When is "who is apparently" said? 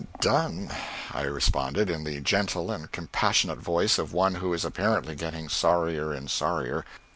4.33-5.13